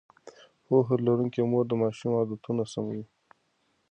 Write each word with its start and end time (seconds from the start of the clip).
پوهه 0.65 0.95
لرونکې 1.05 1.41
مور 1.51 1.65
د 1.69 1.73
ماشوم 1.81 2.11
عادتونه 2.19 2.63
سموي. 2.73 3.03